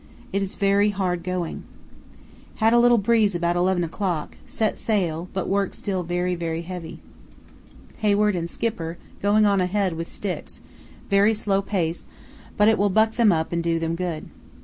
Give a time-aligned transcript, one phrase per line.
[0.33, 1.63] It is very hard going.
[2.55, 6.97] Had a little breeze about 11 o'clock, set sail, but work still very, very heavy.
[7.97, 10.61] Hayward and Skipper going on ahead with sticks,
[11.11, 12.07] very slow pace,
[12.57, 14.25] but it will buck them up and do them good.